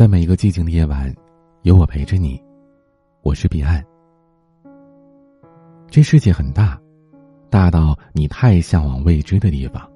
[0.00, 1.14] 在每一个寂静的夜晚，
[1.60, 2.42] 有我陪着你。
[3.20, 3.84] 我是彼岸。
[5.90, 6.80] 这世界很大，
[7.50, 9.86] 大到你太向往未知的地方，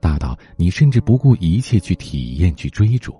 [0.00, 3.14] 大到你甚至不顾一切去体验、去追逐。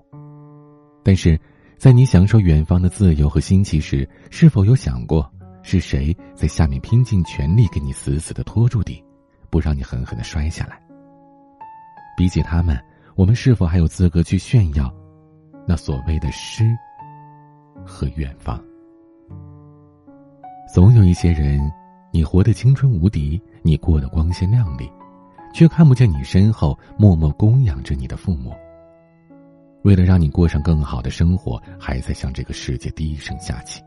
[1.05, 1.39] 但是，
[1.77, 5.31] 在你享受远方的自由和新奇时，是否有想过
[5.63, 9.01] 是谁在下面拼尽全力给你死死的拖住地，
[9.49, 10.77] 不让你狠狠的摔下来？
[12.17, 12.77] 比起他们，
[13.15, 14.93] 我们是否还有资格去炫耀？
[15.67, 16.77] 那所谓的诗
[17.83, 18.63] 和远方，
[20.71, 21.59] 总有一些人，
[22.11, 24.87] 你活得青春无敌，你过得光鲜亮丽，
[25.55, 28.53] 却看不见你身后默默供养着你的父母。
[29.81, 33.81] 为了让你过上更好的生活，还在向这个世界低声下气。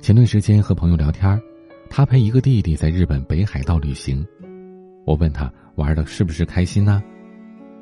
[0.00, 1.40] 前段时间和朋友聊天，
[1.90, 4.24] 他陪一个弟弟在日本北海道旅行，
[5.04, 7.02] 我问他玩的是不是开心呢？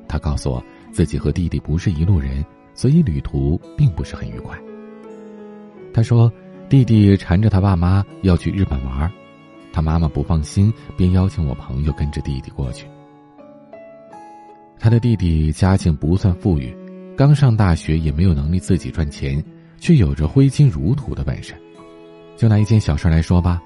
[0.09, 0.65] 他告诉我。
[0.93, 2.45] 自己和弟弟不是一路人，
[2.75, 4.59] 所以旅途并不是很愉快。
[5.93, 6.33] 他说，
[6.69, 9.11] 弟弟缠着他爸妈要去日本玩，
[9.73, 12.87] 他妈妈不放心，便邀请我朋友跟着弟弟过去。
[14.79, 16.75] 他的弟弟家境不算富裕，
[17.17, 19.45] 刚上大学也没有能力自己赚钱，
[19.79, 21.55] 却有着挥金如土的本事。
[22.37, 23.61] 就拿一件小事来说吧，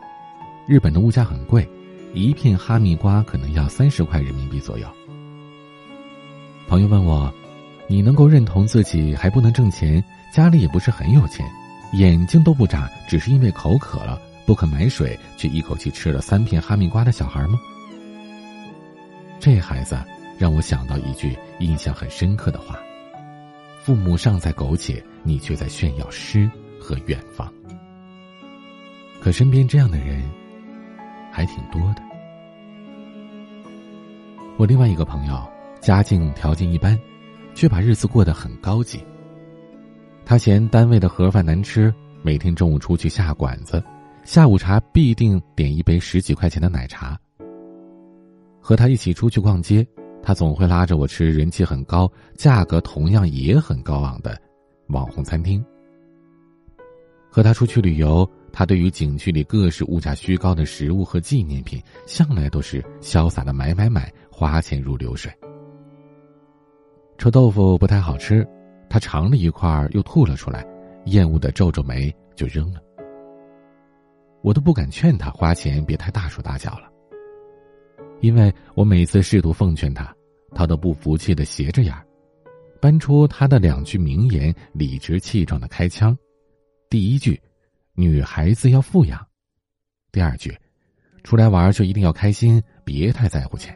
[0.67, 1.69] 日本的物价很贵，
[2.15, 4.87] 一片哈密瓜可能要三十块人民币左右。
[6.67, 7.33] 朋友问我
[7.87, 11.47] ：“你能够认同自己还不能挣钱，家里也不是很有钱，
[11.93, 17.61] 眼睛都不眨，只是因为口渴了不肯买水，却一口气吃了三片哈密瓜的小孩吗？”
[19.39, 19.97] 这孩子
[20.39, 22.79] 让我想到一句印象很深刻的话
[23.85, 27.53] ：“父母尚在苟且，你却在炫耀诗和远方。”
[29.20, 30.23] 可身边这样的人
[31.31, 32.03] 还挺多的。
[34.57, 35.54] 我另外一个朋友。
[35.85, 36.99] 家境条件一般，
[37.55, 39.05] 却把日子过得很高级。
[40.25, 43.85] 他嫌单位的盒饭难吃，每天中午出去下馆子，
[44.25, 47.20] 下午茶必定点一杯十几块钱的奶茶。
[48.63, 49.86] 和他一起出去逛街，
[50.23, 54.41] 他总会拉着我吃人气很高、价格同样也很高昂的
[54.87, 55.63] 网红餐厅。
[57.29, 65.31] 和他出去旅游，他对于景区里各式物价虚高的食物和纪念品，向来都是潇洒的买买买，花钱如流水。
[67.17, 68.47] 臭豆腐不太好吃，
[68.89, 70.67] 他尝了一块又吐了出来，
[71.07, 72.80] 厌恶的皱皱眉就扔了。
[74.42, 76.91] 我都不敢劝他花钱别太大手大脚了，
[78.20, 80.14] 因为我每次试图奉劝他，
[80.55, 81.95] 他都不服气的斜着眼，
[82.80, 86.17] 搬出他的两句名言，理直气壮的开枪。
[86.91, 87.41] 第一句，
[87.95, 89.19] 女孩子要富养；
[90.13, 90.55] 第二句，
[91.23, 93.75] 出来玩就一定要开心，别太在乎钱。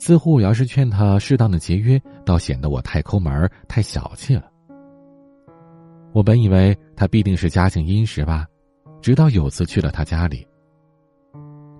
[0.00, 4.50] 似乎我要是劝他适当的节约，倒显得我太抠门儿太小气了。
[6.12, 8.46] 我本以为他必定是家境殷实吧，
[9.02, 10.44] 直到有次去了他家里。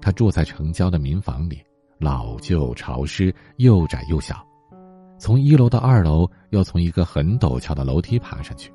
[0.03, 1.63] 他住在城郊的民房里，
[1.99, 4.47] 老旧潮湿，又窄又小，
[5.19, 8.71] 从一楼到二楼要从一个很陡峭的楼梯爬上去。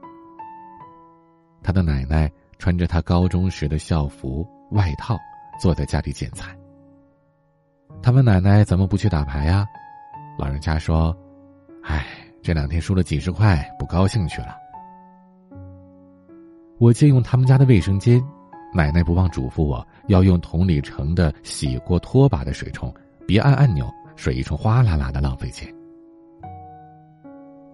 [1.61, 5.15] 他的奶奶穿着他高中时的校服外套，
[5.61, 6.57] 坐在家里捡菜。
[8.05, 9.65] 他问奶奶怎么不去打牌呀？
[10.37, 11.17] 老人家说
[11.81, 12.05] ：“哎，
[12.39, 14.55] 这两天输了几十块，不高兴去了。”
[16.77, 18.23] 我借用他们家的卫生间，
[18.75, 22.93] 奶奶不忘嘱咐我要用同里盛的洗过拖把的水冲，
[23.25, 25.67] 别按按钮，水一冲哗啦啦的浪费钱。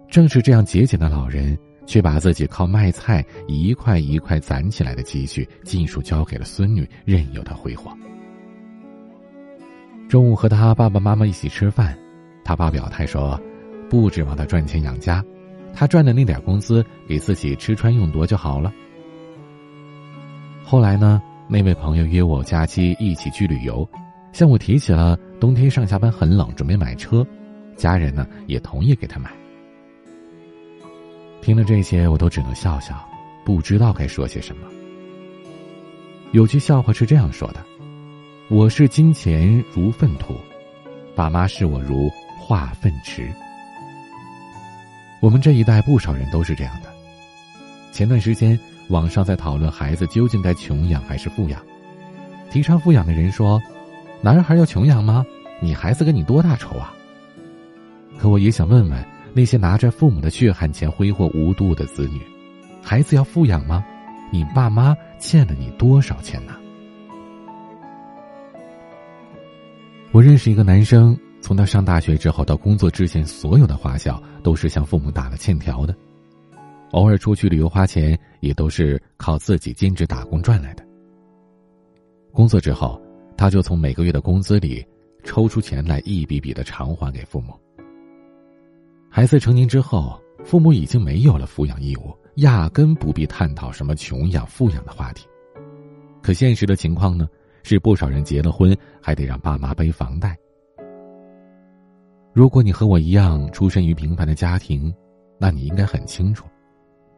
[0.09, 7.91] 正是这样节俭的老人，却把自己靠卖菜一块一块攒起来的积蓄尽数交给了孙女，任由她挥霍。
[10.11, 11.97] 中午和他爸爸妈妈一起吃饭，
[12.43, 13.39] 他爸表态说，
[13.89, 15.23] 不指望他赚钱养家，
[15.73, 18.73] 他赚的那点工资给自己吃穿用度就好了。
[20.65, 23.87] 后来呢，那位朋友约我假期一起去旅游，
[24.33, 27.25] 向我提起了冬天上下班很冷，准备买车，
[27.77, 29.31] 家人呢也同意给他买。
[31.39, 33.01] 听了这些，我都只能笑笑，
[33.45, 34.67] 不知道该说些什么。
[36.33, 37.65] 有句笑话是这样说的。
[38.53, 40.35] 我视金钱如粪土，
[41.15, 43.31] 爸妈视我如化粪池。
[45.21, 46.89] 我们这一代不少人都是这样的。
[47.93, 48.59] 前段时间，
[48.89, 51.61] 网上在讨论孩子究竟该穷养还是富养。
[52.49, 53.57] 提倡富养的人说
[54.19, 55.25] ：“男孩要穷养吗？
[55.61, 56.93] 你孩子跟你多大仇啊？”
[58.19, 62.19] 可我也想问问那些拿着父母的血汗钱挥霍无度的子女：
[62.83, 63.81] 孩子要富养吗？
[64.29, 66.53] 你爸妈欠了你多少钱呢？
[70.13, 75.95] 我认识一个男生，从他上大学之后到工作之前，所有的花销都是向父母打了欠条的，
[76.91, 80.85] 偶尔出去旅游花钱也都是靠自己兼职打工赚来的。
[82.33, 83.01] 工作之后，
[83.37, 84.85] 他就从每个月的工资里
[85.23, 87.57] 抽出钱来，一笔笔的偿还给父母。
[89.09, 95.25] 孩子成年之后，父母已经没有了抚养义务，压根不必探讨什么穷养、富养的话题。
[96.21, 97.29] 可现实的情况呢，
[97.63, 100.37] 是不少人结了婚还得让爸妈背房贷。
[102.33, 104.93] 如果你和我一样出身于平凡的家庭，
[105.37, 106.47] 那你应该很清楚，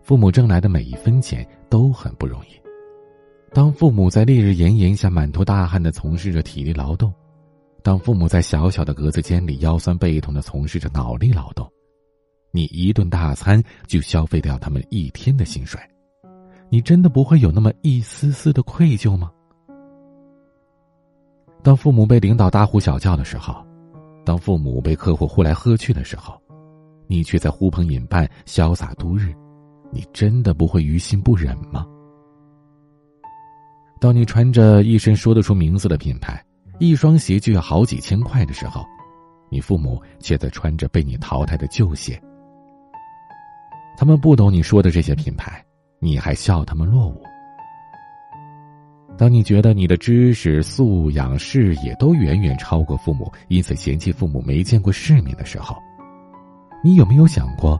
[0.01, 2.59] 父母挣来的每一分钱都很不容易。
[3.53, 7.13] 当父母在烈日炎炎下满头大汗的从事着体力劳动，
[7.83, 11.71] 当父母在小小的格子间里腰酸背痛的从事着脑力劳动，
[12.49, 15.79] 你一顿大餐就消费掉他们一天的薪水，
[16.69, 19.31] 你真的不会有那么一丝丝的愧疚吗？
[21.63, 23.55] 当父母被领导大呼小叫的时候。
[24.25, 26.41] 当父母被客户呼来喝去的时候，
[27.07, 29.33] 你却在呼朋引伴、潇洒度日，
[29.91, 31.85] 你真的不会于心不忍吗？
[33.99, 36.41] 当你穿着一身说得出名字的品牌，
[36.79, 38.85] 一双鞋就要好几千块的时候，
[39.49, 42.17] 你父母却在穿着被你淘汰的旧鞋。
[43.97, 45.61] 他们不懂你说的这些品牌，
[45.99, 47.21] 你还笑他们落伍。
[49.15, 55.77] 当你觉得你的知识素养、视野都远远超过父母，因此嫌弃父母没见过世面的时候，
[56.83, 57.79] 你有没有想过，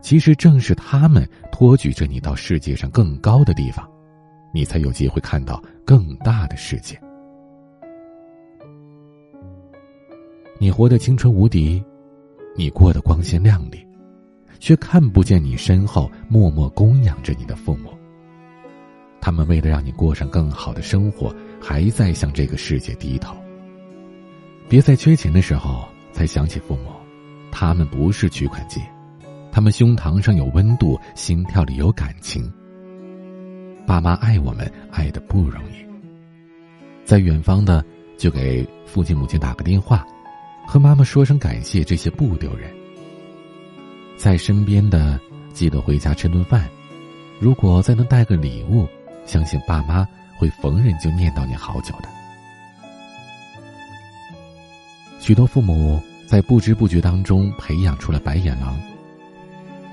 [0.00, 3.88] 其实正是他们托举着你到世界上更高的地方，
[4.52, 6.98] 你才有机会看到更大的世界。
[10.58, 11.84] 你活得青春无敌，
[12.56, 13.86] 你过得光鲜亮丽，
[14.58, 17.90] 却看不见你身后默默供养着你的父母。
[19.24, 23.36] 他们为了让你过上更好的生活，还在向这个世界低头。
[24.68, 26.90] 别在缺钱的时候才想起父母，
[27.52, 28.80] 他们不是取款机，
[29.52, 32.52] 他们胸膛上有温度，心跳里有感情。
[33.86, 35.86] 爸妈爱我们，爱的不容易。
[37.04, 37.84] 在远方的，
[38.18, 40.04] 就给父亲母亲打个电话，
[40.66, 42.68] 和妈妈说声感谢，这些不丢人。
[44.16, 45.20] 在身边的，
[45.52, 46.68] 记得回家吃顿饭，
[47.38, 48.88] 如果再能带个礼物。
[49.24, 52.08] 相信爸妈会逢人就念叨你好久的。
[55.18, 58.80] 许多父母在不知不觉当中培养出了白眼狼。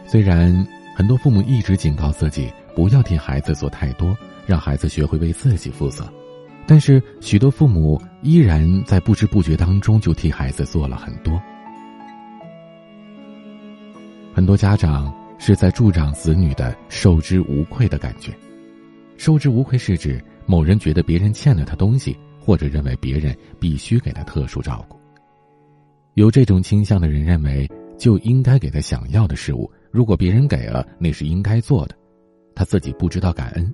[0.08, 4.18] 虽然很多父母一直警告自己不要替孩子做太多，
[4.48, 6.12] 让孩子学会为自己负责，
[6.66, 11.40] 但是许多父母依然在不知不觉当中就替孩子做了很多。
[14.34, 18.34] 很多家长是在助长子女的受之无愧的感觉。
[19.20, 24.98] 受之无愧是指某人觉得别人欠了他东西，或者认为别人必须给他特殊照顾。
[26.14, 29.70] 有这种倾向的人认为，就应该给他想要的事物。
[29.92, 31.96] 如果别人给了，那是应该做的，
[32.56, 33.66] 他自己不知道感恩；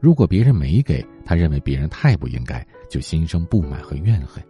[0.00, 4.44] 如果别人没给，他认为别人太不应该，就心生不满和怨恨。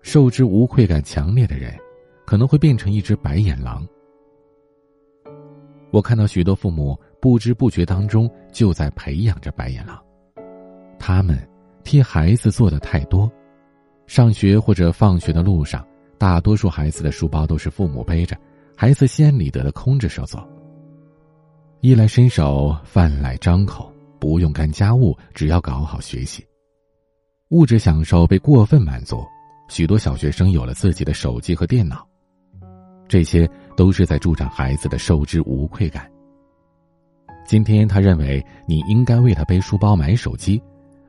[0.00, 1.78] 受之无愧感强烈的人，
[2.24, 3.86] 可能会变成一只白眼狼。
[5.90, 6.98] 我看到许多父母。
[7.22, 9.96] 不知不觉当中，就在培养着白眼狼。
[10.98, 11.38] 他们
[11.84, 13.30] 替孩子做的太多，
[14.08, 15.86] 上学或者放学的路上，
[16.18, 18.36] 大多数孩子的书包都是父母背着，
[18.76, 20.44] 孩子心安理得的空着手走。
[21.80, 26.44] 衣来伸手，饭来张口，不用干家务，只要搞好学习。
[27.50, 29.24] 物质享受被过分满足，
[29.68, 32.04] 许多小学生有了自己的手机和电脑，
[33.06, 36.10] 这些都是在助长孩子的受之无愧感。
[37.52, 40.58] 今天他认为你应该为他背书包、买手机，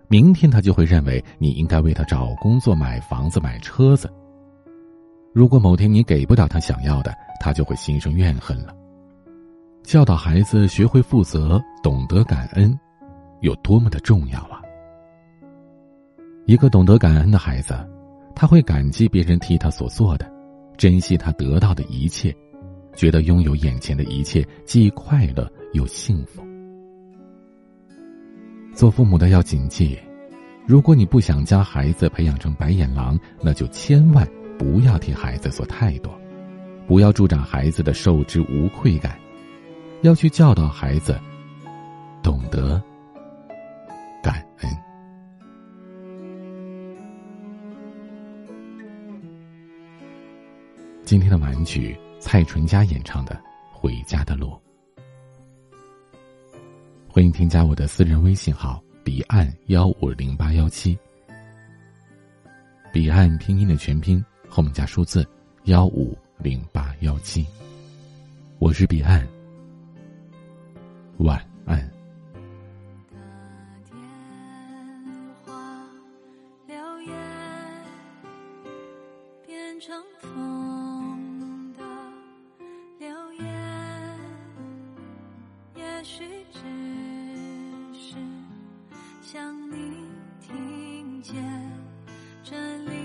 [0.10, 4.12] 明天他就会认为你应该为他找工作、买房子、买车子。
[5.32, 8.76] 如果某天你给不了他想要的，他就会心生怨恨了。
[9.84, 12.78] 教导孩子学会负责、懂得感恩，
[13.40, 14.62] 有多么的重要啊！
[16.46, 17.74] 一个懂得感恩的孩子，
[18.36, 20.30] 他会感激别人替他所做的，
[20.76, 22.36] 珍惜他得到的一切。
[22.96, 26.44] 觉得拥有眼前的一切既快乐又幸福。
[28.74, 29.98] 做父母的要谨记：
[30.66, 36.12] 如果你不想将孩子培养成白眼狼，那就千万不要替孩子做太多，
[36.88, 39.18] 不要助长孩子的受之无愧感，
[40.02, 41.20] 要去教导孩子
[42.22, 42.82] 懂得
[44.24, 44.72] 感恩。
[51.04, 51.96] 今天的玩具。
[52.26, 53.36] 蔡淳佳演唱的
[53.70, 54.58] 《回家的路》，
[57.06, 60.98] 欢迎添加我的私人微信号：彼岸幺五零八幺七。
[62.94, 65.28] 彼岸拼音的全拼后面加数字
[65.66, 67.46] 幺五零八幺七。
[68.58, 69.28] 我是彼岸，
[71.18, 71.93] 晚安。
[89.44, 90.08] 让你
[90.40, 91.36] 听见
[92.46, 93.03] 这里